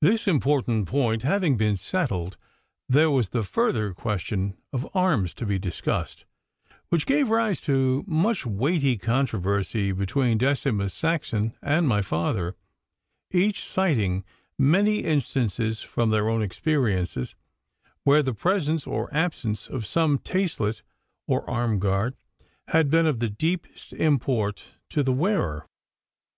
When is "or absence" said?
18.86-19.66